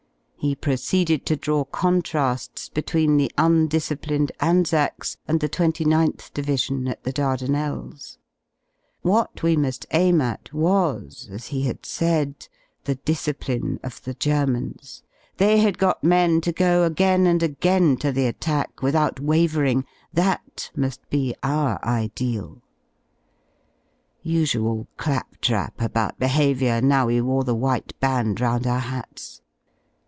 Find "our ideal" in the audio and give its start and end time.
21.43-22.63